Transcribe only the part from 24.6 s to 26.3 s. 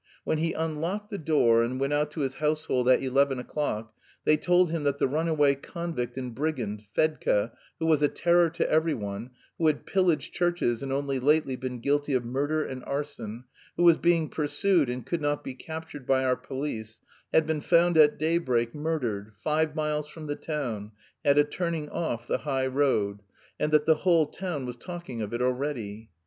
was talking of it already.